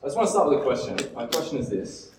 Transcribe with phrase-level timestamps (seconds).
[0.00, 0.96] I just want to start with a question.
[1.14, 2.10] My question is this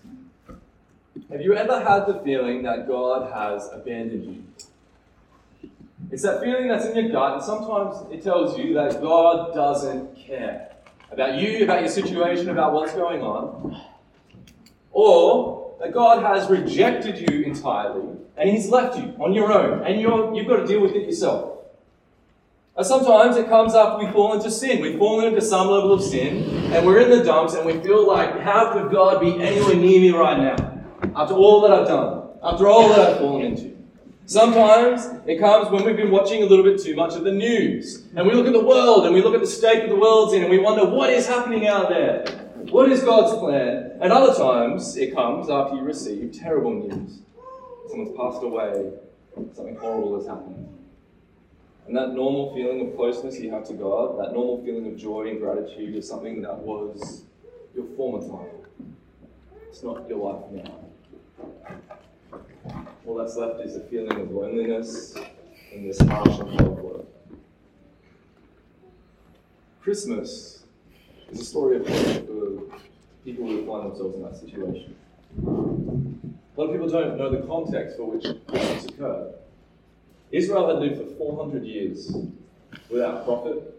[1.30, 5.70] Have you ever had the feeling that God has abandoned you?
[6.10, 10.14] It's that feeling that's in your gut, and sometimes it tells you that God doesn't
[10.16, 10.72] care
[11.10, 13.80] about you, about your situation, about what's going on.
[14.92, 20.00] Or that God has rejected you entirely and He's left you on your own, and
[20.00, 21.49] you're, you've got to deal with it yourself.
[22.80, 24.80] And sometimes it comes after we fall into sin.
[24.80, 28.08] We've fallen into some level of sin, and we're in the dumps, and we feel
[28.08, 30.82] like, how could God be anywhere near me right now?
[31.14, 33.76] After all that I've done, after all that I've fallen into.
[34.24, 38.06] Sometimes it comes when we've been watching a little bit too much of the news,
[38.16, 40.32] and we look at the world, and we look at the state that the world's
[40.32, 42.24] in, and we wonder, what is happening out there?
[42.70, 43.98] What is God's plan?
[44.00, 47.18] And other times it comes after you receive terrible news.
[47.90, 48.92] Someone's passed away,
[49.34, 50.79] something horrible has happened.
[51.90, 55.28] And that normal feeling of closeness you have to God, that normal feeling of joy
[55.28, 57.24] and gratitude is something that was
[57.74, 58.94] your former time.
[59.68, 62.42] It's not your life now.
[63.04, 65.16] All that's left is a feeling of loneliness
[65.72, 67.06] in this harsh and cold world.
[69.80, 70.62] Christmas
[71.32, 72.78] is a story of hope for
[73.24, 74.94] people who find themselves in that situation.
[76.56, 79.39] A lot of people don't know the context for which Christmas occurred.
[80.32, 82.12] Israel had lived for 400 years
[82.88, 83.76] without prophet,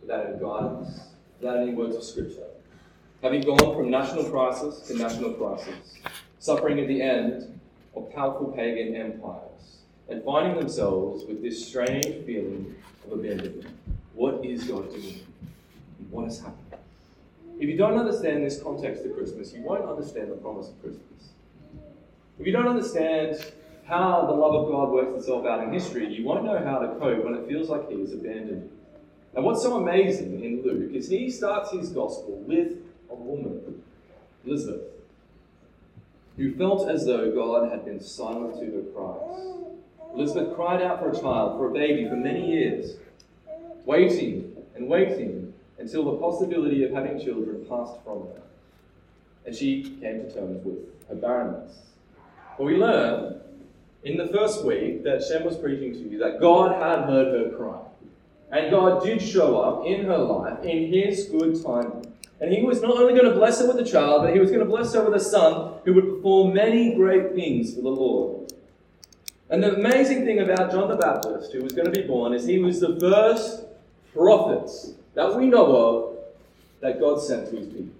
[0.00, 1.00] without any guidance,
[1.38, 2.46] without any words of scripture,
[3.22, 5.98] having gone from national crisis to national crisis,
[6.38, 7.60] suffering at the end
[7.94, 13.66] of powerful pagan empires, and finding themselves with this strange feeling of abandonment.
[14.14, 15.20] What is God doing?
[16.10, 16.58] What has happened?
[17.60, 21.28] If you don't understand this context of Christmas, you won't understand the promise of Christmas.
[22.38, 23.52] If you don't understand
[23.84, 26.88] how the love of God works itself out in history, you won't know how to
[26.98, 28.70] cope when it feels like He is abandoned.
[29.34, 32.74] And what's so amazing in Luke is he starts his gospel with
[33.10, 33.82] a woman,
[34.44, 34.82] Elizabeth,
[36.36, 39.54] who felt as though God had been silent to her cries.
[40.14, 42.96] Elizabeth cried out for a child, for a baby, for many years,
[43.86, 48.42] waiting and waiting until the possibility of having children passed from her.
[49.46, 51.72] And she came to terms with her barrenness.
[52.58, 53.40] But we learn
[54.04, 57.56] in the first week that Shem was preaching to you that God had heard her
[57.56, 57.80] cry.
[58.50, 62.02] And God did show up in her life in His good time.
[62.40, 64.50] And He was not only going to bless her with a child, but He was
[64.50, 67.88] going to bless her with a son who would perform many great things for the
[67.88, 68.52] Lord.
[69.48, 72.46] And the amazing thing about John the Baptist, who was going to be born, is
[72.46, 73.64] he was the first
[74.12, 74.70] prophet
[75.14, 76.18] that we know of
[76.80, 77.94] that God sent to His people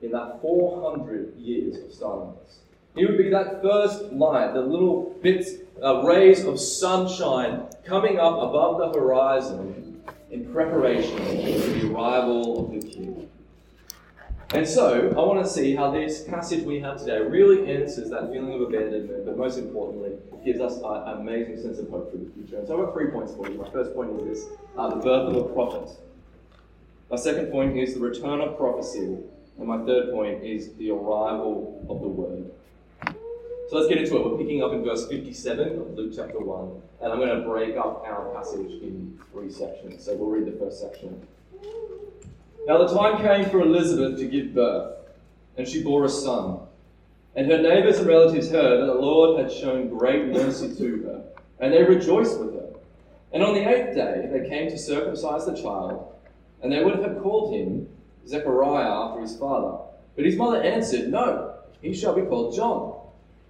[0.00, 2.58] in that 400 years of silence.
[2.94, 8.34] He would be that first light, the little bits, uh, rays of sunshine coming up
[8.34, 13.28] above the horizon in preparation for the arrival of the King.
[14.54, 18.30] And so, I want to see how this passage we have today really answers that
[18.30, 20.12] feeling of abandonment, but most importantly,
[20.44, 22.58] gives us an amazing sense of hope for the future.
[22.58, 23.56] And so, I've got three points for you.
[23.56, 25.88] My first point is uh, the birth of a prophet.
[27.10, 29.16] My second point is the return of prophecy.
[29.58, 32.50] And my third point is the arrival of the word.
[33.72, 34.30] So let's get into it.
[34.30, 37.74] We're picking up in verse 57 of Luke chapter 1, and I'm going to break
[37.78, 40.04] up our passage in three sections.
[40.04, 41.26] So we'll read the first section.
[42.66, 44.98] Now the time came for Elizabeth to give birth,
[45.56, 46.58] and she bore a son.
[47.34, 51.24] And her neighbors and relatives heard that the Lord had shown great mercy to her,
[51.58, 52.74] and they rejoiced with her.
[53.32, 56.14] And on the eighth day they came to circumcise the child,
[56.62, 57.88] and they would have called him
[58.28, 59.78] Zechariah after his father.
[60.14, 62.98] But his mother answered, No, he shall be called John.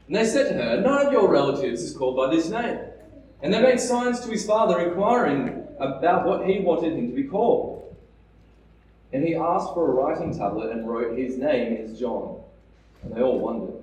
[0.06, 2.78] And they said to her, None of your relatives is called by this name.
[3.42, 7.24] And they made signs to his father, inquiring about what he wanted him to be
[7.24, 7.96] called.
[9.12, 12.40] And he asked for a writing tablet and wrote, His name is John.
[13.02, 13.82] And they all wondered.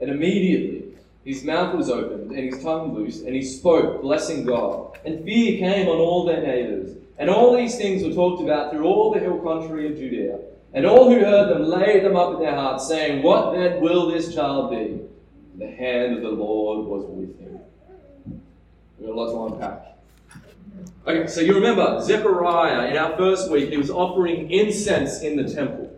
[0.00, 0.86] And immediately
[1.26, 4.96] his mouth was opened and his tongue loosed, and he spoke, blessing God.
[5.04, 6.96] And fear came on all their neighbors.
[7.18, 10.38] And all these things were talked about through all the hill country of Judea.
[10.72, 14.06] And all who heard them laid them up in their hearts, saying, What then will
[14.08, 15.00] this child be?
[15.58, 17.60] The hand of the Lord was with him.
[18.98, 19.96] We've got a lot to unpack.
[21.06, 25.44] Okay, so you remember Zechariah in our first week, he was offering incense in the
[25.52, 25.92] temple.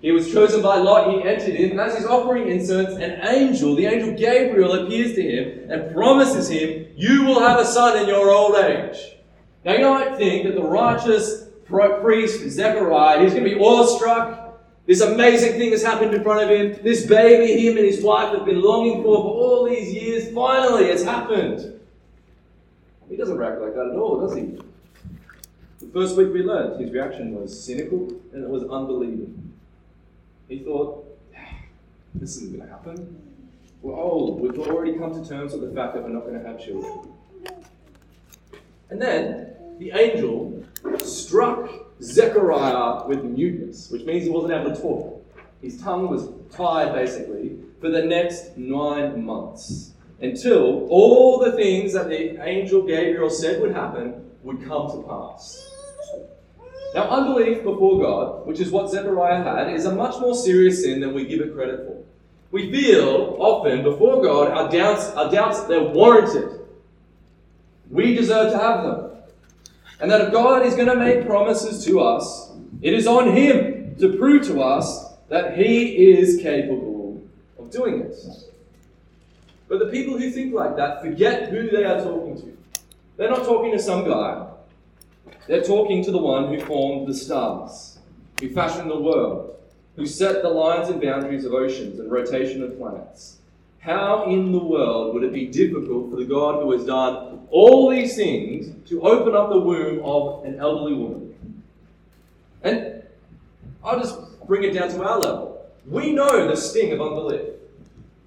[0.00, 3.74] He was chosen by Lot, he entered in, and as he's offering incense, an angel,
[3.74, 8.06] the angel Gabriel, appears to him and promises him, You will have a son in
[8.06, 8.98] your old age.
[9.64, 14.43] Now, you might think that the righteous priest Zechariah, he's going to be awestruck,
[14.86, 16.82] this amazing thing has happened in front of him.
[16.82, 20.32] This baby him and his wife have been longing for for all these years.
[20.34, 21.80] Finally, it's happened.
[23.08, 24.58] He doesn't react like that at all, does he?
[25.80, 29.52] The first week we learned his reaction was cynical and it was unbelieving.
[30.48, 31.56] He thought, ah,
[32.14, 33.20] this isn't going to happen.
[33.80, 34.40] We're old.
[34.40, 37.12] We've already come to terms with the fact that we're not going to have children.
[38.90, 40.64] And then the angel
[41.02, 41.70] struck
[42.02, 45.26] Zechariah with muteness, which means he wasn't able to talk.
[45.62, 52.08] His tongue was tied, basically, for the next nine months until all the things that
[52.08, 55.70] the angel Gabriel said would happen would come to pass.
[56.94, 61.00] Now, unbelief before God, which is what Zechariah had, is a much more serious sin
[61.00, 62.04] than we give it credit for.
[62.52, 66.60] We feel often before God our doubts, our doubts they're warranted.
[67.90, 69.10] We deserve to have them.
[70.04, 72.50] And that if God is going to make promises to us,
[72.82, 77.22] it is on Him to prove to us that He is capable
[77.58, 78.14] of doing it.
[79.66, 82.54] But the people who think like that forget who they are talking to.
[83.16, 84.46] They're not talking to some guy.
[85.46, 87.98] They're talking to the one who formed the stars,
[88.40, 89.56] who fashioned the world,
[89.96, 93.38] who set the lines and boundaries of oceans and rotation of planets.
[93.84, 97.90] How in the world would it be difficult for the God who has done all
[97.90, 101.62] these things to open up the womb of an elderly woman?
[102.62, 103.02] And
[103.84, 105.66] I'll just bring it down to our level.
[105.86, 107.42] We know the sting of unbelief.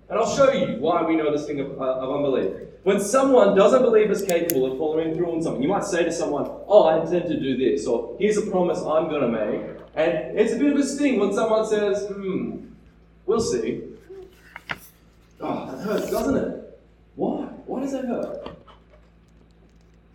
[0.09, 2.51] And I'll show you why we know the sting of, uh, of unbelief.
[2.83, 6.11] When someone doesn't believe is capable of following through on something, you might say to
[6.11, 9.61] someone, Oh, I intend to do this, or here's a promise I'm going to make.
[9.95, 12.67] And it's a bit of a sting when someone says, Hmm,
[13.25, 13.96] we'll see.
[15.39, 16.79] Oh, that hurts, doesn't it?
[17.15, 17.43] Why?
[17.65, 18.49] Why does that hurt?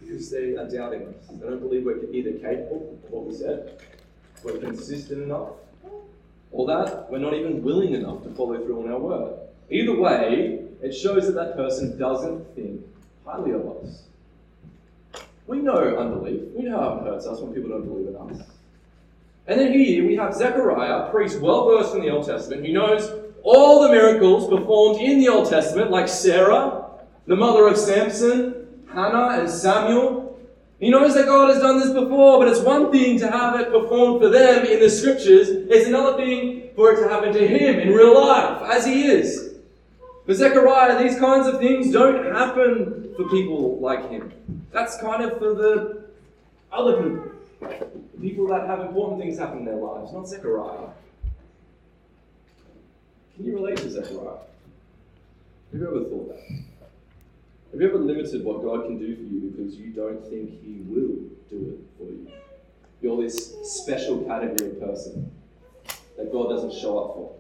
[0.00, 1.26] Because they are doubting us.
[1.30, 3.80] They don't believe we're either capable of what we said,
[4.42, 5.50] we're consistent enough,
[6.50, 9.38] or that we're not even willing enough to follow through on our word.
[9.70, 12.84] Either way, it shows that that person doesn't think
[13.24, 14.02] highly of us.
[15.46, 16.42] We know unbelief.
[16.56, 18.46] We know how it hurts us when people don't believe in us.
[19.46, 22.72] And then here we have Zechariah, a priest well versed in the Old Testament, who
[22.72, 23.10] knows
[23.42, 26.90] all the miracles performed in the Old Testament, like Sarah,
[27.26, 30.38] the mother of Samson, Hannah, and Samuel.
[30.78, 33.70] He knows that God has done this before, but it's one thing to have it
[33.70, 37.78] performed for them in the scriptures, it's another thing for it to happen to him
[37.78, 39.54] in real life, as he is.
[40.26, 44.32] For Zechariah, these kinds of things don't happen for people like him.
[44.72, 46.04] That's kind of for the
[46.72, 47.28] other people.
[48.20, 50.88] People that have important things happen in their lives, not Zechariah.
[53.36, 54.36] Can you relate to Zechariah?
[55.72, 56.62] Have you ever thought that?
[57.72, 60.82] Have you ever limited what God can do for you because you don't think He
[60.86, 62.30] will do it for you?
[63.00, 65.30] You're this special category of person
[66.18, 67.32] that God doesn't show up for.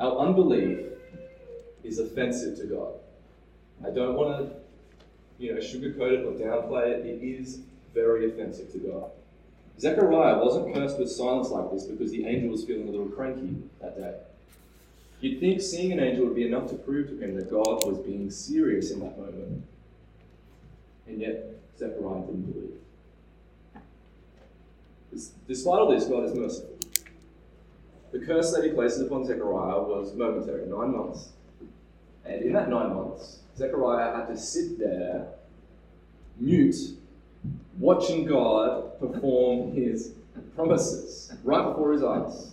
[0.00, 0.78] Our unbelief
[1.84, 2.94] is offensive to God.
[3.84, 4.56] I don't want to,
[5.38, 7.06] you know, sugarcoat it or downplay it.
[7.06, 7.60] It is
[7.94, 9.10] very offensive to God.
[9.78, 13.56] Zechariah wasn't cursed with silence like this because the angel was feeling a little cranky
[13.80, 14.14] that day.
[15.20, 17.98] You'd think seeing an angel would be enough to prove to him that God was
[17.98, 19.64] being serious in that moment.
[21.06, 21.44] And yet,
[21.78, 22.72] Zechariah didn't believe.
[25.48, 26.76] Despite all this, God is merciful.
[28.12, 31.30] The curse that he places upon Zechariah was momentary, nine months.
[32.24, 35.28] And in that nine months, Zechariah had to sit there,
[36.38, 36.76] mute,
[37.78, 40.12] watching God perform his
[40.54, 42.52] promises right before his eyes.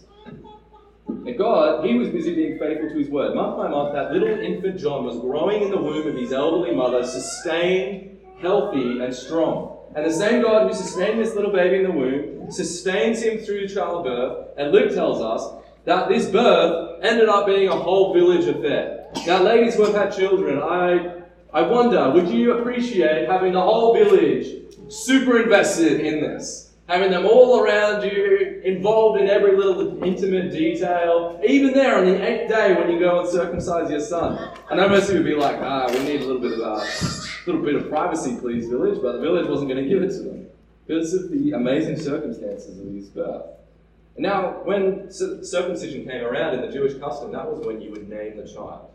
[1.07, 3.35] And God, he was busy being faithful to his word.
[3.35, 6.75] Month by month, that little infant John was growing in the womb of his elderly
[6.75, 9.77] mother, sustained, healthy, and strong.
[9.95, 13.67] And the same God who sustained this little baby in the womb sustains him through
[13.67, 14.49] childbirth.
[14.57, 19.07] And Luke tells us that this birth ended up being a whole village affair.
[19.27, 21.21] Now, ladies who have had children, I,
[21.53, 24.62] I wonder, would you appreciate having the whole village
[24.93, 26.71] super invested in this?
[26.87, 32.21] Having them all around you, involved in every little intimate detail, even there on the
[32.21, 34.57] eighth day when you go and circumcise your son.
[34.69, 36.59] I know most of you would be like, ah, we need a little bit of
[36.59, 36.87] a uh,
[37.47, 40.23] little bit of privacy, please, village, but the village wasn't going to give it to
[40.23, 40.47] them
[40.85, 43.45] because of the amazing circumstances of his birth.
[44.15, 48.07] And now, when circumcision came around in the Jewish custom, that was when you would
[48.09, 48.91] name the child.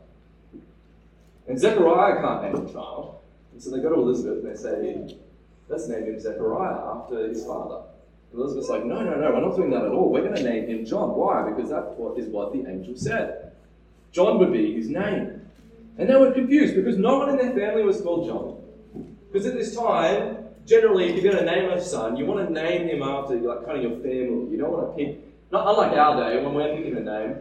[1.49, 3.19] And Zechariah can't name the child.
[3.53, 5.17] And so they go to Elizabeth and they say,
[5.69, 7.83] let's name him Zechariah after his father.
[8.33, 10.11] Elizabeth's like, no, no, no, we're not doing that at all.
[10.11, 11.11] We're going to name him John.
[11.11, 11.51] Why?
[11.51, 13.53] Because that is what the angel said.
[14.13, 15.41] John would be his name.
[15.97, 19.07] And they were confused because no one in their family was called John.
[19.33, 22.53] Because at this time, generally, if you're going to name a son, you want to
[22.53, 24.51] name him after like kind of your family.
[24.51, 25.21] You don't want to pick,
[25.51, 27.37] not unlike our day when we're picking a name,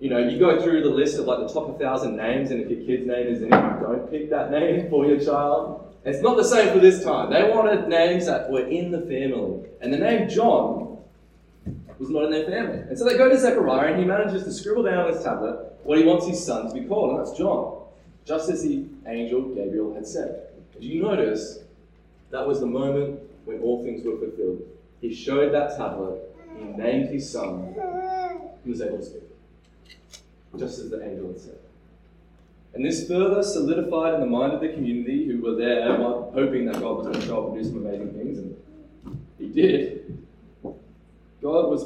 [0.00, 2.68] you know, you go through the list of like the top 1,000 names, and if
[2.68, 5.93] your kid's name is in it, don't pick that name for your child.
[6.04, 7.30] It's not the same for this time.
[7.30, 9.68] They wanted names that were in the family.
[9.80, 10.98] And the name John
[11.98, 12.80] was not in their family.
[12.88, 15.72] And so they go to Zechariah and he manages to scribble down on his tablet
[15.84, 17.82] what he wants his son to be called, and that's John,
[18.24, 20.48] just as the angel Gabriel had said.
[20.80, 21.60] Do you notice
[22.30, 24.62] that was the moment when all things were fulfilled?
[25.00, 26.20] He showed that tablet,
[26.58, 27.74] he named his son,
[28.64, 29.22] he was able to speak,
[30.58, 31.58] just as the angel had said.
[32.74, 36.80] And this further solidified in the mind of the community who were there, hoping that
[36.80, 38.56] God was going to show up and do some amazing things, and
[39.38, 40.18] he did.
[41.40, 41.84] God was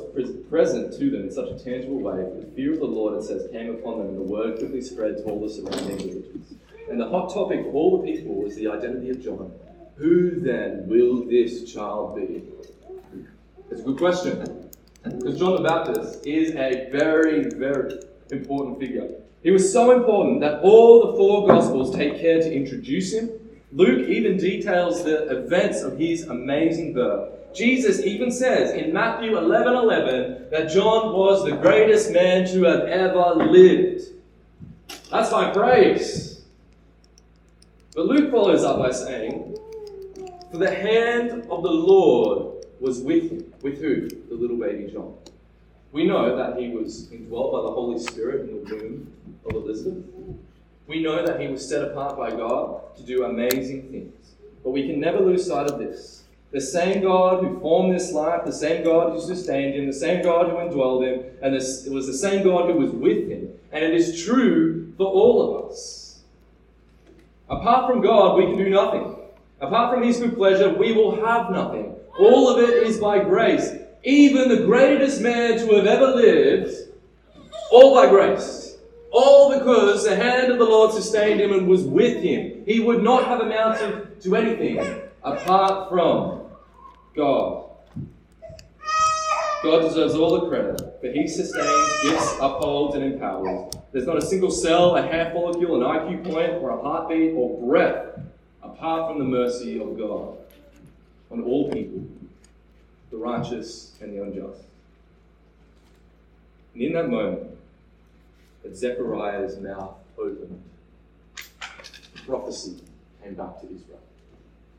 [0.48, 2.16] present to them in such a tangible way.
[2.16, 4.80] That the fear of the Lord, it says, came upon them, and the word quickly
[4.80, 6.54] spread to all the surrounding villages.
[6.88, 9.52] And the hot topic of all the people was the identity of John.
[9.96, 12.44] Who then will this child be?
[13.70, 14.70] It's a good question.
[15.02, 17.98] Because John the Baptist is a very, very
[18.30, 19.10] important figure.
[19.42, 23.30] He was so important that all the four Gospels take care to introduce him.
[23.72, 27.34] Luke even details the events of his amazing birth.
[27.54, 32.80] Jesus even says in Matthew 11 11 that John was the greatest man to have
[32.80, 34.02] ever lived.
[35.10, 36.42] That's by grace.
[37.94, 39.56] But Luke follows up by saying,
[40.50, 43.52] For the hand of the Lord was with him.
[43.62, 44.08] With who?
[44.08, 45.14] The little baby John.
[45.92, 49.12] We know that he was indwelt by the Holy Spirit in the womb
[49.46, 50.04] of Elizabeth.
[50.86, 54.34] We know that he was set apart by God to do amazing things.
[54.62, 58.44] But we can never lose sight of this the same God who formed this life,
[58.46, 61.92] the same God who sustained him, the same God who indwelled him, and this, it
[61.92, 63.50] was the same God who was with him.
[63.70, 66.20] And it is true for all of us.
[67.50, 69.16] Apart from God, we can do nothing.
[69.60, 71.96] Apart from His good pleasure, we will have nothing.
[72.18, 73.74] All of it is by grace.
[74.04, 76.74] Even the greatest man to have ever lived,
[77.70, 78.76] all by grace.
[79.10, 82.62] All because the hand of the Lord sustained him and was with him.
[82.66, 84.78] He would not have amounted to anything
[85.22, 86.42] apart from
[87.16, 87.64] God.
[89.62, 93.74] God deserves all the credit, for He sustains, gifts, upholds, and empowers.
[93.90, 97.60] There's not a single cell, a hair follicle, an IQ point, or a heartbeat, or
[97.66, 98.20] breath
[98.62, 100.36] apart from the mercy of God
[101.30, 102.06] on all people,
[103.10, 104.62] the righteous and the unjust.
[106.74, 107.56] And in that moment,
[108.62, 110.62] that Zechariah's mouth opened,
[112.26, 112.76] prophecy
[113.22, 114.00] came back to Israel.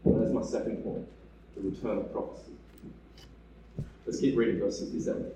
[0.05, 1.07] And that's my second point
[1.55, 2.51] the return of prophecy.
[4.05, 5.31] Let's keep reading verse 67.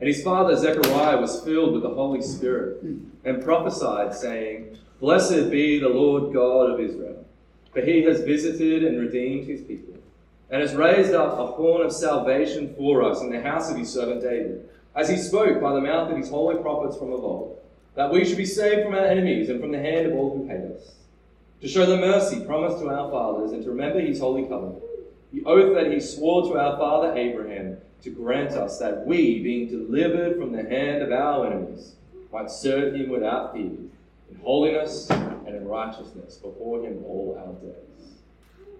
[0.00, 2.82] And his father Zechariah was filled with the Holy Spirit
[3.24, 7.24] and prophesied, saying, Blessed be the Lord God of Israel,
[7.72, 9.91] for he has visited and redeemed his people,
[10.52, 13.92] and has raised up a horn of salvation for us in the house of his
[13.92, 17.58] servant David, as he spoke by the mouth of his holy prophets from of old,
[17.96, 20.46] that we should be saved from our enemies and from the hand of all who
[20.46, 20.92] hate us
[21.62, 24.82] to show the mercy promised to our fathers and to remember his holy covenant,
[25.32, 29.68] the oath that he swore to our father Abraham to grant us that we, being
[29.68, 31.94] delivered from the hand of our enemies,
[32.32, 38.16] might serve him without fear, in holiness and in righteousness before him all our days.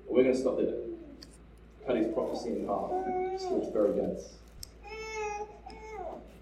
[0.08, 0.74] We're going to stop there.
[1.86, 2.90] Cut his prophecy in half.
[3.40, 4.36] Still very dense.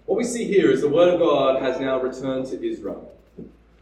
[0.05, 3.11] What we see here is the word of God has now returned to Israel.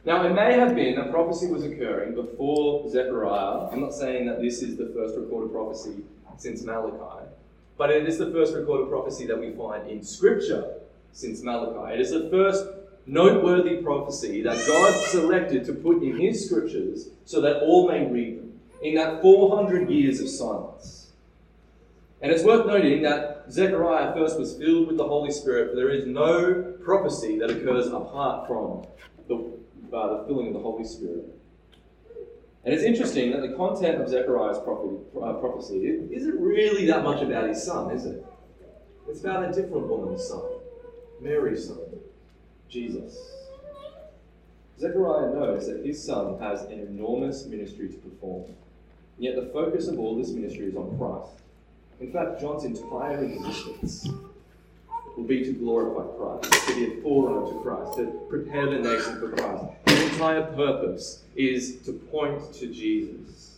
[0.05, 3.69] Now, it may have been that prophecy was occurring before Zechariah.
[3.71, 6.03] I'm not saying that this is the first recorded prophecy
[6.37, 7.25] since Malachi,
[7.77, 10.73] but it is the first recorded prophecy that we find in Scripture
[11.11, 11.95] since Malachi.
[11.95, 12.65] It is the first
[13.05, 18.39] noteworthy prophecy that God selected to put in His Scriptures so that all may read
[18.39, 20.98] them in that 400 years of silence.
[22.21, 25.89] And it's worth noting that Zechariah first was filled with the Holy Spirit, for there
[25.89, 28.85] is no prophecy that occurs apart from
[29.27, 29.59] the
[29.89, 31.25] by the filling of the Holy Spirit.
[32.65, 37.47] And it's interesting that the content of Zechariah's uh, prophecy isn't really that much about
[37.47, 38.23] his son, is it?
[39.07, 40.43] It's about a different woman's son,
[41.21, 41.79] Mary's son,
[42.67, 43.17] Jesus.
[44.77, 48.53] Zechariah knows that his son has an enormous ministry to perform,
[49.17, 51.41] yet the focus of all this ministry is on Christ.
[51.99, 54.07] In fact, John's entire existence
[55.17, 59.19] will be to glorify Christ, to be a forerunner to Christ, to prepare the nation
[59.19, 59.65] for Christ.
[59.87, 63.57] His entire purpose is to point to Jesus.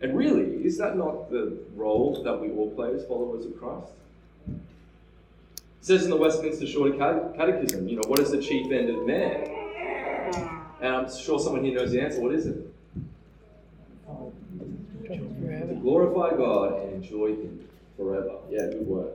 [0.00, 3.92] And really, is that not the role that we all play as followers of Christ?
[4.48, 6.96] It says in the Westminster Shorter
[7.36, 9.48] Catechism, you know, what is the chief end of man?
[10.80, 12.20] And I'm sure someone here knows the answer.
[12.20, 12.66] What is it?
[15.08, 18.38] To glorify God and enjoy Him forever.
[18.50, 19.12] Yeah, good work.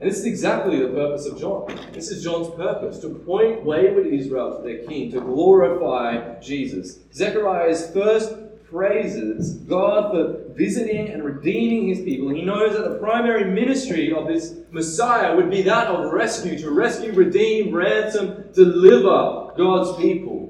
[0.00, 1.78] And this is exactly the purpose of John.
[1.92, 7.00] This is John's purpose to point wayward Israel to their king, to glorify Jesus.
[7.12, 8.34] Zechariah's first
[8.70, 12.30] praises God for visiting and redeeming his people.
[12.30, 16.70] He knows that the primary ministry of this Messiah would be that of rescue, to
[16.70, 20.49] rescue, redeem, ransom, deliver God's people.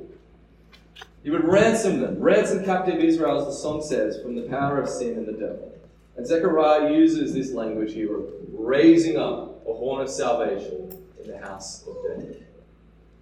[1.22, 4.88] He would ransom them, ransom captive Israel, as the song says, from the power of
[4.88, 5.78] sin and the devil.
[6.16, 11.38] And Zechariah uses this language here of raising up a horn of salvation in the
[11.38, 12.46] house of David.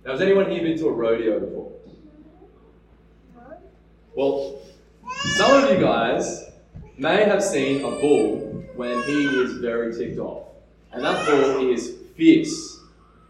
[0.05, 1.73] Now, has anyone here been to a rodeo before?
[4.14, 4.62] Well,
[5.37, 6.45] some of you guys
[6.97, 8.38] may have seen a bull
[8.75, 10.49] when he is very ticked off.
[10.93, 12.81] And that bull is fierce.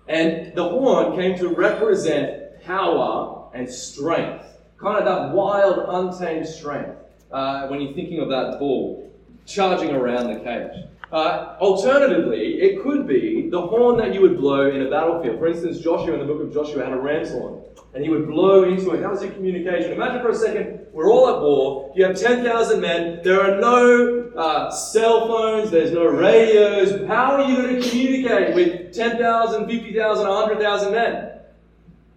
[0.09, 4.45] And the horn came to represent power and strength.
[4.78, 6.97] Kind of that wild, untamed strength
[7.32, 9.11] uh, when you're thinking of that bull
[9.44, 10.85] charging around the cage.
[11.11, 15.40] Uh, alternatively, it could be the horn that you would blow in a battlefield.
[15.40, 17.61] For instance, Joshua in the book of Joshua had a ram's horn,
[17.92, 19.00] and he would blow into it.
[19.00, 19.90] That was your communication.
[19.90, 21.92] Imagine for a second, we're all at war.
[21.97, 23.20] You have 10,000 men.
[23.25, 25.73] There are no uh, cell phones.
[25.73, 27.04] There's no radios.
[27.08, 31.32] How are you going to communicate with 10,000, 50,000, 100,000 men?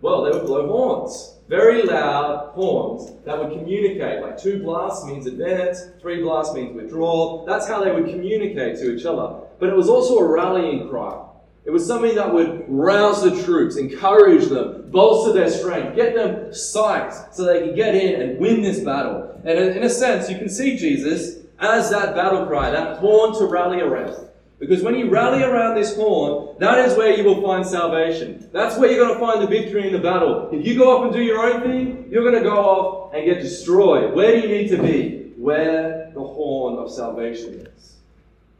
[0.01, 4.21] Well, they would blow horns very loud horns that would communicate.
[4.21, 7.45] Like two blasts means advance, three blasts means withdraw.
[7.45, 9.41] That's how they would communicate to each other.
[9.59, 11.27] But it was also a rallying cry.
[11.65, 16.51] It was something that would rouse the troops, encourage them, bolster their strength, get them
[16.51, 19.37] psyched so they could get in and win this battle.
[19.43, 23.45] And in a sense, you can see Jesus as that battle cry, that horn to
[23.45, 24.29] rally around.
[24.61, 28.47] Because when you rally around this horn, that is where you will find salvation.
[28.53, 30.49] That's where you're going to find the victory in the battle.
[30.51, 33.25] If you go off and do your own thing, you're going to go off and
[33.25, 34.13] get destroyed.
[34.13, 35.33] Where do you need to be?
[35.35, 37.95] Where the horn of salvation is.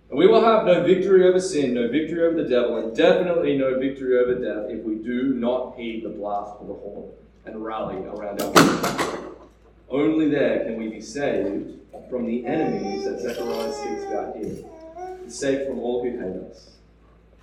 [0.10, 3.56] And we will have no victory over sin, no victory over the devil, and definitely
[3.56, 7.12] no victory over death if we do not heed the blast of the horn
[7.46, 9.30] and rally around our victory.
[9.88, 11.78] Only there can we be saved
[12.10, 14.66] from the enemies that Zechariah speaks about here
[15.32, 16.72] saved from all who hate us.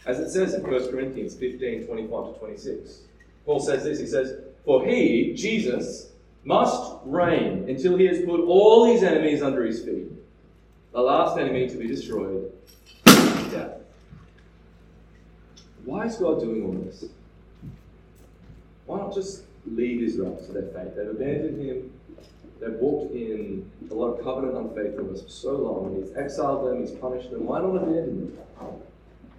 [0.06, 2.98] As it says in 1 Corinthians 15 25 to 26.
[3.44, 6.12] Paul says this He says, For he, Jesus,
[6.44, 10.08] must reign until he has put all his enemies under his feet.
[10.92, 12.50] The last enemy to be destroyed
[13.50, 13.78] death.
[15.84, 17.04] Why is God doing all this?
[18.86, 20.96] Why not just lead Israel to their fate?
[20.96, 21.92] They've abandoned him
[22.60, 25.86] They've walked in a lot of covenant unfaithfulness for so long.
[25.86, 27.46] And he's exiled them, he's punished them.
[27.46, 28.38] Why not abandon them?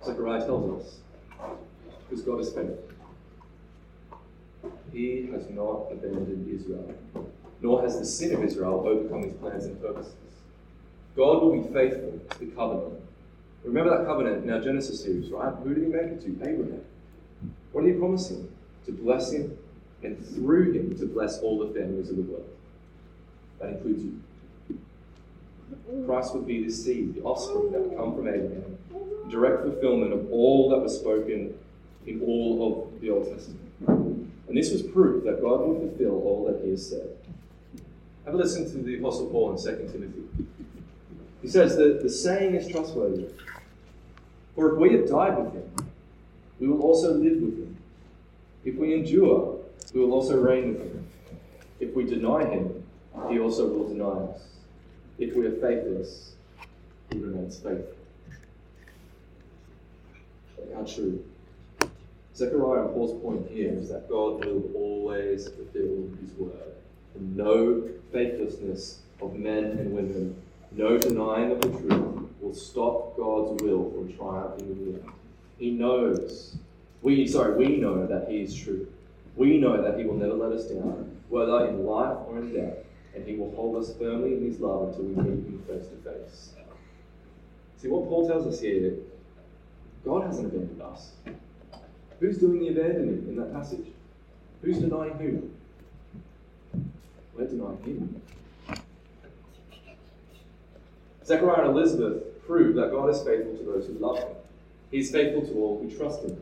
[0.03, 0.99] Zechariah tells us.
[2.09, 2.79] Because God is faithful.
[4.91, 6.95] He has not abandoned Israel,
[7.61, 10.13] nor has the sin of Israel overcome his plans and purposes.
[11.15, 13.01] God will be faithful to the covenant.
[13.63, 15.53] Remember that covenant in our Genesis series, right?
[15.63, 16.49] Who did he make it to?
[16.49, 16.81] Abraham.
[17.71, 18.49] What did he promise him?
[18.85, 19.57] To bless him,
[20.01, 22.49] and through him to bless all the families of the world.
[23.59, 24.19] That includes you.
[26.05, 28.77] Christ would be the seed, the offspring that would come from Abraham,
[29.29, 31.53] direct fulfillment of all that was spoken
[32.05, 33.59] in all of the Old Testament.
[33.87, 37.09] And this was proof that God will fulfill all that he has said.
[38.25, 40.23] Have a listen to the Apostle Paul in 2 Timothy.
[41.41, 43.27] He says that the saying is trustworthy.
[44.55, 45.91] For if we have died with him,
[46.59, 47.77] we will also live with him.
[48.65, 49.57] If we endure,
[49.93, 51.07] we will also reign with him.
[51.79, 52.78] If we deny him,
[53.27, 54.41] he also will deny us.
[55.17, 56.33] If we are faithless,
[57.11, 57.95] he remains faithful.
[60.73, 61.23] How true.
[62.35, 66.75] Zechariah and Paul's point here is that God will always fulfill his word.
[67.15, 73.61] And no faithlessness of men and women, no denying of the truth, will stop God's
[73.61, 75.11] will from triumphing in the end.
[75.57, 76.55] He knows,
[77.01, 78.87] we sorry, we know that he is true.
[79.35, 82.77] We know that he will never let us down, whether in life or in death
[83.15, 85.95] and he will hold us firmly in his love until we meet him face to
[86.09, 86.53] face.
[87.77, 88.93] See, what Paul tells us here,
[90.05, 91.11] God hasn't abandoned us.
[92.19, 93.87] Who's doing the abandoning in that passage?
[94.61, 95.49] Who's denying who?
[97.33, 98.21] We're denying him.
[101.25, 104.35] Zechariah and Elizabeth prove that God is faithful to those who love him.
[104.91, 106.35] He is faithful to all who trust him.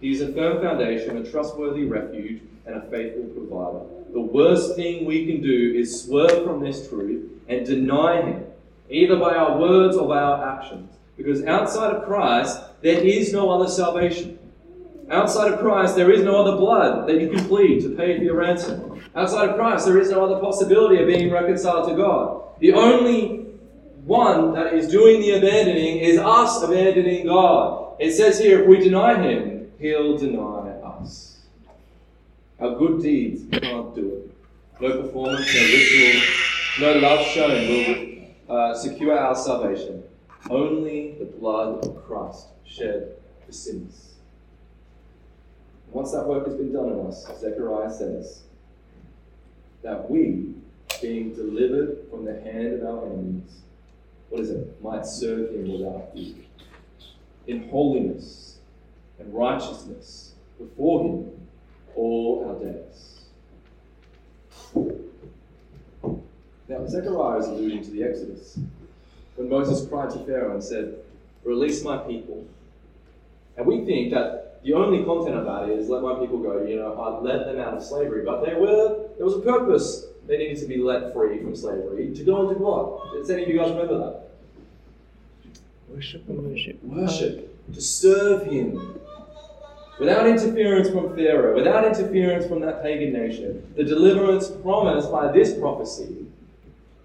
[0.00, 3.86] He is a firm foundation, a trustworthy refuge, and a faithful provider.
[4.12, 8.44] The worst thing we can do is swerve from this truth and deny Him,
[8.90, 10.92] either by our words or by our actions.
[11.16, 14.38] Because outside of Christ, there is no other salvation.
[15.10, 18.24] Outside of Christ, there is no other blood that you can plead to pay for
[18.24, 19.00] your ransom.
[19.14, 22.42] Outside of Christ, there is no other possibility of being reconciled to God.
[22.58, 23.46] The only
[24.04, 27.96] one that is doing the abandoning is us abandoning God.
[28.00, 31.40] It says here, if we deny Him, He'll deny us.
[32.58, 34.80] our good deeds can't do it.
[34.80, 36.22] No performance, no ritual,
[36.80, 40.02] no love shown will uh, secure our salvation.
[40.48, 44.14] Only the blood of Christ shed for sins.
[45.90, 48.42] Once that work has been done in us, Zechariah says
[49.82, 50.54] that we,
[51.00, 53.60] being delivered from the hand of our enemies,
[54.28, 54.82] what is it?
[54.82, 56.34] Might serve him without fear.
[57.46, 58.55] In holiness
[59.26, 61.30] and righteousness before him
[61.94, 63.24] all our days.
[66.68, 68.58] Now, Zechariah is alluding to the Exodus.
[69.36, 70.96] When Moses cried to Pharaoh and said,
[71.44, 72.44] Release my people.
[73.56, 76.74] And we think that the only content of that is let my people go, you
[76.74, 78.24] know, I let them out of slavery.
[78.24, 82.12] But there were there was a purpose they needed to be let free from slavery
[82.12, 83.12] to go and do what?
[83.12, 84.30] Does any of you guys remember that?
[85.88, 86.82] Worship and worship.
[86.82, 87.72] Worship.
[87.74, 89.00] To serve him.
[89.98, 95.54] Without interference from Pharaoh, without interference from that pagan nation, the deliverance promised by this
[95.58, 96.26] prophecy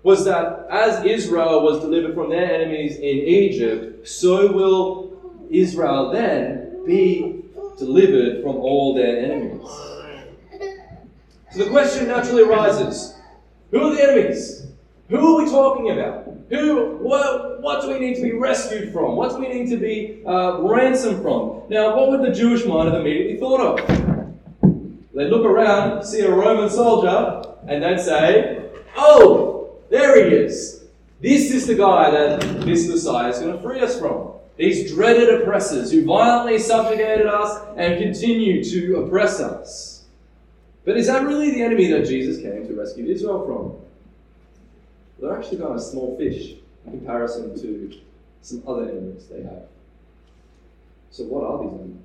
[0.03, 5.11] was that as Israel was delivered from their enemies in Egypt, so will
[5.49, 7.43] Israel then be
[7.77, 9.67] delivered from all their enemies.
[11.51, 13.15] So the question naturally arises
[13.69, 14.67] who are the enemies?
[15.09, 16.27] Who are we talking about?
[16.49, 19.15] Who, what, what do we need to be rescued from?
[19.15, 21.61] What do we need to be uh, ransomed from?
[21.69, 23.87] Now, what would the Jewish mind have immediately thought of?
[25.13, 30.85] They'd look around, see a Roman soldier, and they'd say, Oh, there he is.
[31.21, 34.31] This is the guy that this Messiah is going to free us from.
[34.57, 40.05] These dreaded oppressors who violently subjugated us and continue to oppress us.
[40.83, 43.75] But is that really the enemy that Jesus came to rescue Israel from?
[45.19, 46.55] They're actually kind of small fish
[46.89, 47.99] comparison to
[48.41, 49.63] some other enemies they have.
[51.11, 51.97] So, what are these enemies?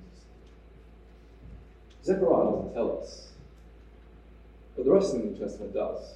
[2.05, 3.29] Zechariah doesn't tell us,
[4.77, 6.15] but the rest of the New Testament does,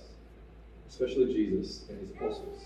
[0.88, 2.62] especially Jesus and his apostles.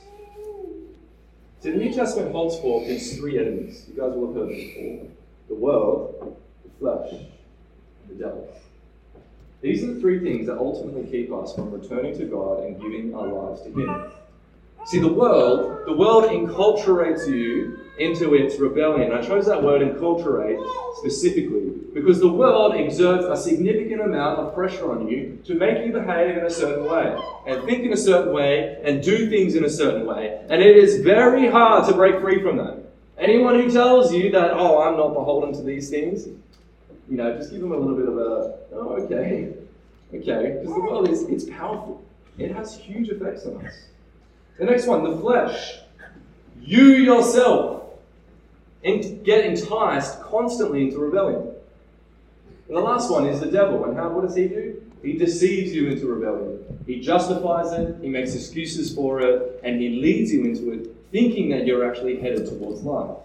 [1.61, 3.87] See, the New Testament holds forth these three enemies.
[3.89, 5.07] You guys will have heard them before
[5.49, 8.55] the world, the flesh, and the devil.
[9.63, 13.15] These are the three things that ultimately keep us from returning to God and giving
[13.15, 14.11] our lives to Him.
[14.87, 19.13] See, the world, the world enculturates you into its rebellion.
[19.13, 20.61] I chose that word enculturate
[20.97, 25.93] specifically because the world exerts a significant amount of pressure on you to make you
[25.93, 27.17] behave in a certain way
[27.47, 30.45] and think in a certain way and do things in a certain way.
[30.51, 32.79] And it is very hard to break free from that.
[33.17, 37.53] Anyone who tells you that, oh, I'm not beholden to these things, you know, just
[37.53, 39.53] give them a little bit of a, oh, okay,
[40.13, 42.05] okay, because the world is, it's powerful.
[42.39, 43.75] It has huge effects on us.
[44.59, 45.79] The next one, the flesh.
[46.61, 47.85] You yourself
[48.83, 51.53] get enticed constantly into rebellion.
[52.69, 53.85] And the last one is the devil.
[53.85, 54.83] And how, what does he do?
[55.03, 56.61] He deceives you into rebellion.
[56.87, 61.49] He justifies it, he makes excuses for it, and he leads you into it thinking
[61.51, 63.17] that you're actually headed towards life.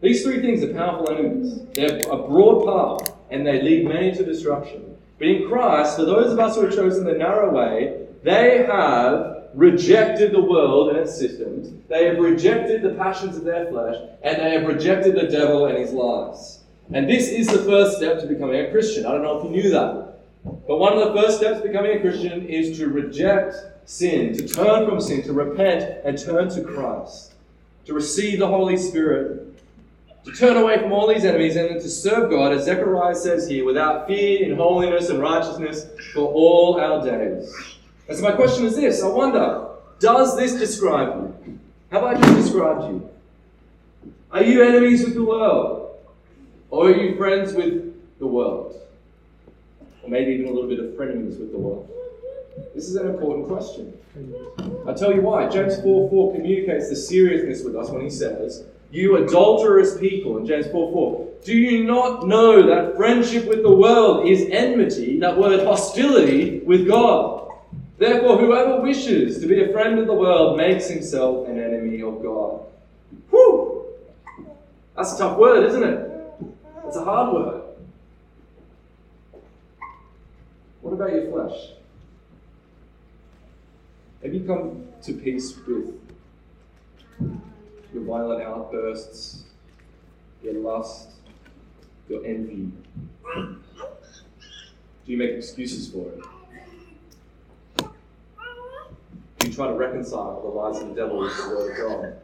[0.00, 1.60] These three things are powerful enemies.
[1.74, 4.96] They're a broad path, and they lead many to destruction.
[5.18, 9.31] But in Christ, for those of us who have chosen the narrow way, they have
[9.54, 11.72] rejected the world and its systems.
[11.88, 15.78] They have rejected the passions of their flesh, and they have rejected the devil and
[15.78, 16.60] his lies.
[16.92, 19.06] And this is the first step to becoming a Christian.
[19.06, 20.18] I don't know if you knew that.
[20.66, 24.46] But one of the first steps to becoming a Christian is to reject sin, to
[24.48, 27.34] turn from sin, to repent and turn to Christ,
[27.86, 29.48] to receive the Holy Spirit,
[30.24, 33.64] to turn away from all these enemies and to serve God, as Zechariah says here,
[33.64, 37.52] without fear, in holiness and righteousness for all our days.
[38.08, 41.58] And so my question is this I wonder, does this describe you?
[41.90, 43.08] Have I just described you?
[44.30, 45.98] Are you enemies with the world?
[46.70, 48.80] Or are you friends with the world?
[50.02, 51.90] Or maybe even a little bit of frenemies with the world?
[52.74, 53.92] This is an important question.
[54.86, 55.48] I tell you why.
[55.48, 60.46] James 4 4 communicates the seriousness with us when he says, You adulterous people, in
[60.46, 65.38] James 4 4, do you not know that friendship with the world is enmity, that
[65.38, 67.41] word hostility with God?
[68.02, 72.20] Therefore, whoever wishes to be a friend of the world makes himself an enemy of
[72.20, 72.62] God.
[73.30, 73.94] Whew!
[74.96, 76.10] That's a tough word, isn't it?
[76.84, 77.62] It's a hard word.
[80.80, 81.74] What about your flesh?
[84.24, 85.94] Have you come to peace with
[87.94, 89.44] your violent outbursts,
[90.42, 91.10] your lust,
[92.08, 92.72] your envy?
[93.36, 93.60] Do
[95.06, 96.41] you make excuses for it?
[99.54, 102.16] Try to reconcile the lies of the devil with the word of God?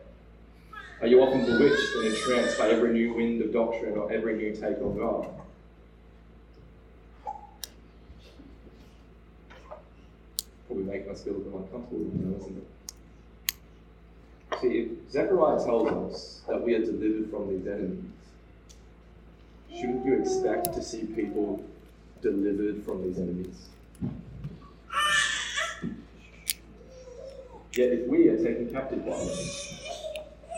[1.01, 4.53] Are you often bewitched and entranced by every new wind of doctrine or every new
[4.53, 5.29] take on God?
[10.69, 12.67] probably making us feel a bit uncomfortable, know, isn't it?
[14.61, 18.05] See, if Zechariah tells us that we are delivered from these enemies,
[19.71, 21.64] shouldn't you expect to see people
[22.21, 23.71] delivered from these enemies?
[27.79, 29.38] Yet if we are taken captive by them,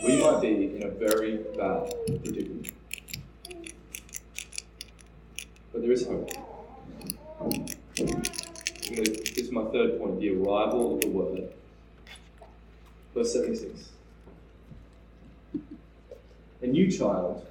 [0.03, 2.71] we might be in a very bad predicament.
[5.71, 6.31] But there is hope.
[8.89, 11.53] This is my third point the arrival of the word.
[13.13, 13.91] Verse 76.
[16.63, 17.45] A new child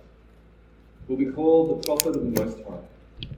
[1.07, 3.29] will be called the prophet of the Most High.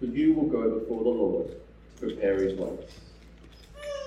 [0.00, 2.90] For you will go before the Lord to prepare his ways,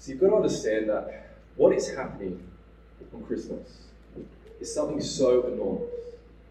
[0.00, 2.42] So you've got to understand that what is happening
[3.14, 3.82] on Christmas
[4.58, 5.90] is something so enormous.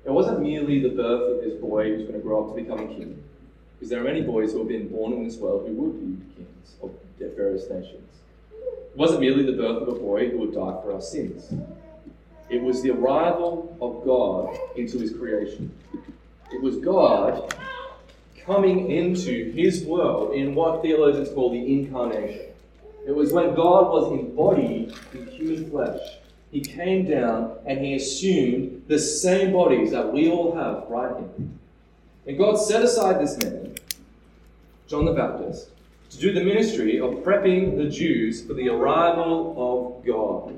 [0.05, 2.79] It wasn't merely the birth of this boy who's going to grow up to become
[2.79, 3.23] a king,
[3.73, 6.35] because there are many boys who have been born in this world who would be
[6.35, 6.91] kings of
[7.35, 8.07] various nations.
[8.51, 11.51] It wasn't merely the birth of a boy who would die for our sins.
[12.51, 15.75] It was the arrival of God into his creation.
[16.51, 17.51] It was God
[18.45, 22.45] coming into his world in what theologians call the incarnation.
[23.09, 25.99] It was when God was embodied in human flesh
[26.51, 31.47] he came down and he assumed the same bodies that we all have right here.
[32.27, 33.73] And God set aside this man,
[34.87, 35.69] John the Baptist,
[36.11, 40.53] to do the ministry of prepping the Jews for the arrival of God.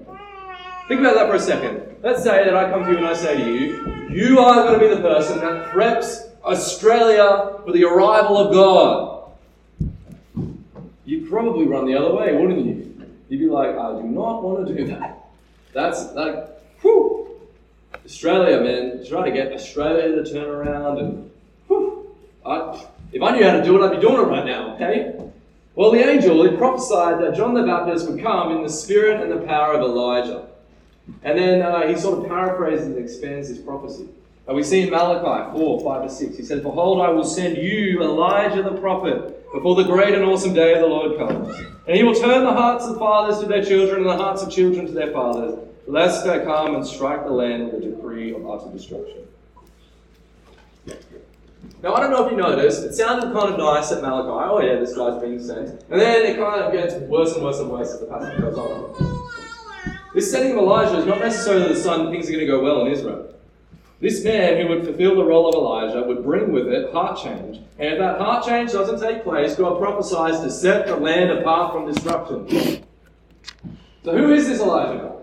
[0.89, 1.95] Think about that for a second.
[2.03, 4.77] Let's say that I come to you and I say to you, you are going
[4.77, 9.11] to be the person that preps Australia for the arrival of God.
[11.32, 13.08] Probably run the other way, wouldn't you?
[13.30, 15.30] You'd be like, I do not want to do that.
[15.74, 16.36] That's like,
[16.82, 17.22] Whew.
[18.06, 21.32] Australia, man, try to get Australia to turn around and
[21.67, 22.13] whew,
[22.46, 24.76] I, if I knew how to do it, I'd be doing it right now.
[24.76, 25.17] Okay.
[25.76, 29.32] Well, the angel he prophesied that John the Baptist would come in the spirit and
[29.32, 30.48] the power of Elijah,
[31.24, 34.10] and then uh, he sort of paraphrases and expands this prophecy.
[34.48, 37.58] And we see in Malachi 4, 5 to 6, he says, Behold, I will send
[37.58, 41.57] you Elijah the prophet before the great and awesome day of the Lord comes.
[41.87, 44.51] And he will turn the hearts of fathers to their children and the hearts of
[44.51, 48.49] children to their fathers, lest they come and strike the land with a decree of
[48.49, 49.27] utter destruction.
[51.83, 54.29] Now, I don't know if you noticed, it sounded kind of nice at Malachi.
[54.29, 55.83] Oh, yeah, this guy's being sent.
[55.89, 58.57] And then it kind of gets worse and worse and worse as the passage goes
[58.57, 59.29] on.
[60.13, 62.61] This sending of Elijah is not necessarily the sign that things are going to go
[62.61, 63.33] well in Israel.
[64.01, 67.57] This man who would fulfill the role of Elijah would bring with it heart change.
[67.77, 71.71] And if that heart change doesn't take place, God prophesies to set the land apart
[71.71, 72.83] from destruction.
[74.03, 75.17] So, who is this Elijah?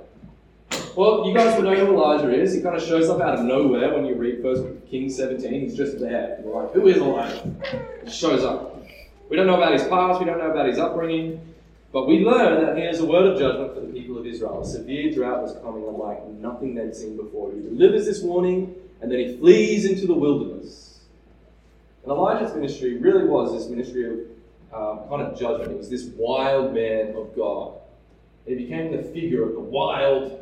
[0.94, 2.54] Well, you guys would know who Elijah is.
[2.54, 5.60] He kind of shows up out of nowhere when you read 1 Kings 17.
[5.60, 6.38] He's just there.
[6.44, 7.52] You're like, who is Elijah?
[8.04, 8.80] He shows up.
[9.28, 11.47] We don't know about his past, we don't know about his upbringing.
[11.92, 14.60] But we learn that he has a word of judgment for the people of Israel.
[14.60, 17.52] A severe drought was coming unlike nothing they'd seen before.
[17.52, 21.00] He delivers this warning, and then he flees into the wilderness.
[22.02, 24.18] And Elijah's ministry really was this ministry of
[24.72, 25.70] um, kind of judgment.
[25.70, 27.74] He was this wild man of God.
[28.46, 30.38] He became the figure of the wild,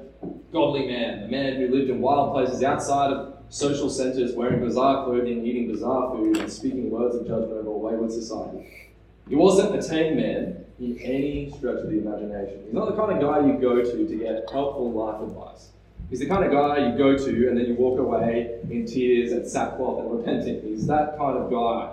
[0.53, 5.05] godly man, the man who lived in wild places outside of social centers, wearing bizarre
[5.05, 8.93] clothing, eating bizarre food, and speaking words of judgment over a wayward society.
[9.29, 12.63] He wasn't a tame man in any stretch of the imagination.
[12.65, 15.69] He's not the kind of guy you go to to get helpful life advice.
[16.11, 19.33] He's the kind of guy you go to and then you walk away in tears
[19.33, 20.63] and sackcloth and repenting.
[20.63, 21.93] He's that kind of guy.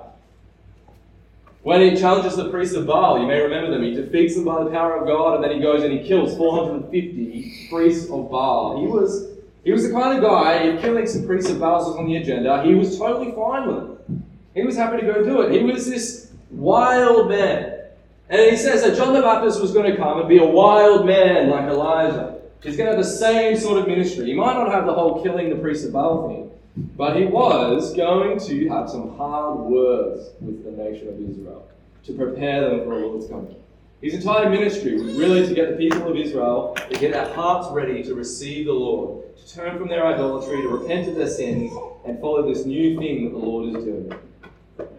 [1.63, 4.63] When he challenges the priests of Baal, you may remember them, he defeats them by
[4.63, 8.81] the power of God and then he goes and he kills 450 priests of Baal.
[8.81, 9.29] He was,
[9.63, 12.17] he was the kind of guy, if killing some priests of Baal was on the
[12.17, 14.21] agenda, he was totally fine with it.
[14.53, 15.53] He was happy to go do it.
[15.53, 17.81] He was this wild man.
[18.29, 21.05] And he says that John the Baptist was going to come and be a wild
[21.05, 22.39] man like Elijah.
[22.63, 24.25] He's going to have the same sort of ministry.
[24.27, 26.51] He might not have the whole killing the priests of Baal thing,
[26.95, 31.67] but he was going to have some hard words with the nation of Israel
[32.05, 33.55] to prepare them for all that's coming.
[34.01, 37.69] His entire ministry was really to get the people of Israel to get their hearts
[37.71, 41.71] ready to receive the Lord, to turn from their idolatry, to repent of their sins,
[42.05, 44.13] and follow this new thing that the Lord is doing.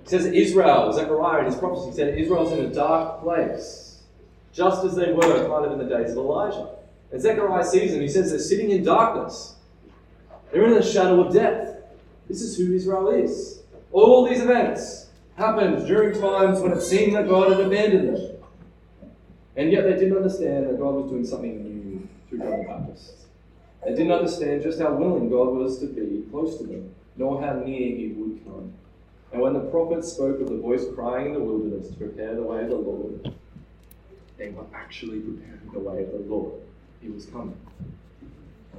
[0.05, 4.03] He says Israel, Zechariah in his prophecy said Israel's in a dark place,
[4.53, 6.69] just as they were kind of in the days of Elijah.
[7.11, 9.57] And Zechariah sees them, he says they're sitting in darkness.
[10.53, 11.79] They're in the shadow of death.
[12.29, 13.63] This is who Israel is.
[13.93, 18.37] All these events happened during times when it seemed that God had abandoned them.
[19.57, 23.15] And yet they didn't understand that God was doing something new through John the Baptist.
[23.85, 27.55] They didn't understand just how willing God was to be close to them, nor how
[27.55, 28.73] near he would come.
[29.35, 32.43] And when the prophets spoke of the voice crying in the wilderness to prepare the
[32.45, 33.35] way of the Lord,
[34.39, 36.53] they were actually preparing the way of the Lord.
[37.03, 37.59] He was coming.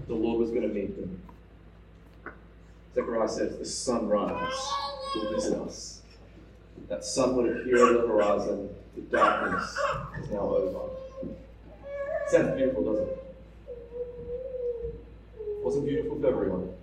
[0.08, 1.22] The Lord was going to meet them.
[2.94, 4.72] Zechariah says, The sunrise
[5.14, 6.04] will visit us.
[6.88, 8.70] That sun would appear over the horizon.
[8.96, 9.78] The darkness
[10.24, 10.90] is now over.
[12.30, 13.36] Sounds beautiful, doesn't it?
[15.62, 16.75] Wasn't beautiful for everyone.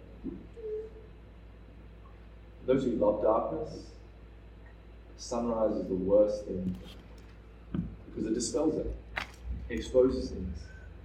[2.67, 3.87] Those who love darkness,
[5.17, 6.77] sunrise is the worst thing
[7.73, 8.95] because it dispels it,
[9.69, 10.59] it exposes things,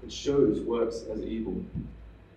[0.03, 1.63] it shows works as evil.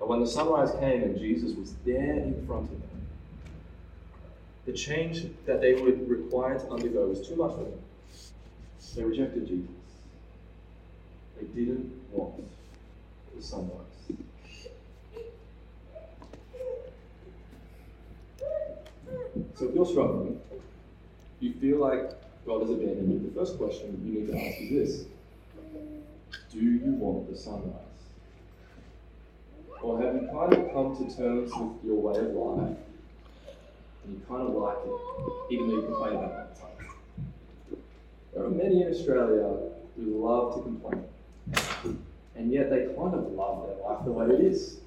[0.01, 3.07] And when the sunrise came and Jesus was there in front of them,
[4.67, 7.81] the change that they were required to undergo was too much for them.
[8.95, 9.71] They rejected Jesus.
[11.37, 12.43] They didn't want
[13.37, 13.89] the sunrise.
[19.55, 20.41] So if you're struggling,
[21.41, 22.11] you feel like
[22.47, 25.07] God has abandoned you, the first question you need to ask is this
[26.53, 27.75] Do you want the sunrise?
[29.83, 32.77] Or have you kind of come to terms with your way of life
[34.05, 37.83] and you kind of like it, even though you complain about it all the time?
[38.35, 39.57] There are many in Australia
[39.97, 41.05] who love to complain,
[42.37, 44.81] and yet they kind of love their life the way it is,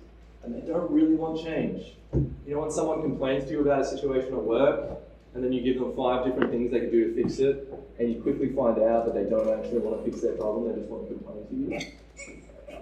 [0.43, 1.93] and they don't really want change.
[2.13, 4.99] You know, when someone complains to you about a situation at work,
[5.34, 8.13] and then you give them five different things they can do to fix it, and
[8.13, 10.89] you quickly find out that they don't actually want to fix their problem, they just
[10.89, 12.77] want to complain to you.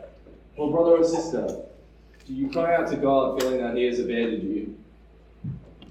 [0.58, 1.64] Well, brother or sister,
[2.26, 4.76] do you cry out to God feeling that He has abandoned you,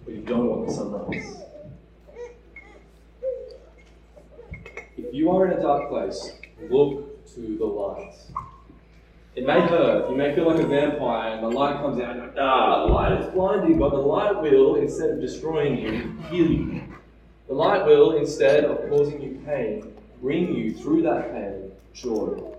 [0.04, 1.36] but you don't want the sunrise?
[4.96, 6.32] If you are in a dark place,
[6.68, 8.14] look to the light.
[9.40, 10.10] It may hurt.
[10.10, 12.92] You may feel like a vampire, and the light comes out, and like, ah, the
[12.92, 16.82] light is blinding, but the light will, instead of destroying you, heal you.
[17.48, 22.52] The light will, instead of causing you pain, bring you through that pain joy.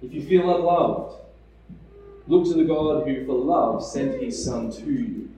[0.00, 1.22] If you feel unloved,
[2.26, 5.28] look to the God who, for love, sent his Son to you.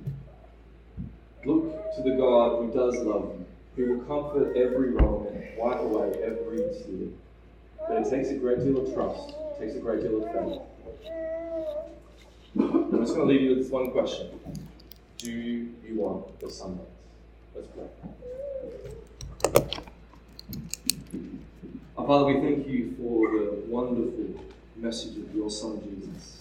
[1.44, 3.34] Look to the God who does love
[3.76, 7.08] you, who will comfort every wrong and wipe away every tear.
[7.88, 10.60] But it takes a great deal of trust, it takes a great deal of faith.
[12.58, 14.28] I'm just going to leave you with this one question
[15.18, 16.86] Do you want the sunlight?
[17.54, 17.88] Let's pray.
[21.96, 24.42] Our Father, we thank you for the wonderful
[24.76, 26.40] message of your Son Jesus.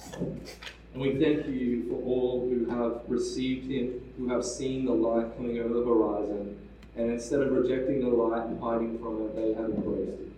[0.93, 5.36] And we thank you for all who have received him, who have seen the light
[5.38, 6.58] coming over the horizon,
[6.97, 10.32] and instead of rejecting the light and hiding from it, they have embraced it.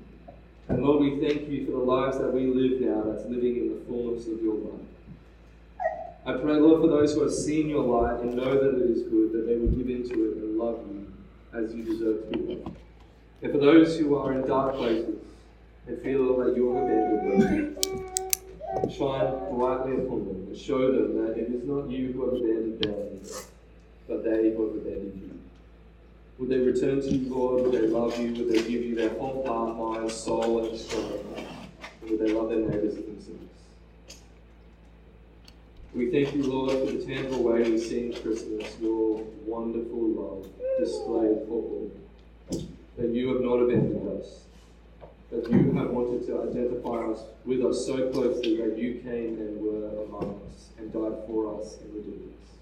[0.70, 3.70] And Lord, we thank you for the lives that we live now that's living in
[3.74, 4.88] the fullness of your light.
[6.26, 9.04] I pray, Lord, for those who have seen your light and know that it is
[9.04, 11.12] good, that they will give into it and love you
[11.54, 12.78] as you deserve to be loved.
[13.42, 15.20] And for those who are in dark places
[15.86, 21.38] and feel that you have abandoned them, shine brightly upon them and show them that
[21.38, 23.20] it is not you who have abandoned them,
[24.08, 25.43] but they who have abandoned you.
[26.40, 27.64] Would they return to you, Lord?
[27.64, 28.34] Would they love you?
[28.34, 31.26] Would they give you their whole heart, mind, soul, and strength?
[32.02, 33.40] And would they love their neighbors as themselves?
[35.94, 40.48] We thank you, Lord, for the tangible way we see in Christmas your wonderful love
[40.80, 41.92] displayed for all.
[42.98, 44.46] That you have not abandoned us.
[45.30, 49.62] That you have wanted to identify us with us so closely that you came and
[49.62, 52.58] were among us and died for us and redeemed us.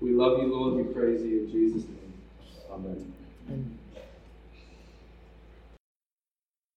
[0.00, 0.74] We love you, Lord.
[0.74, 2.05] We praise you in Jesus' name.
[2.76, 3.85] Amen.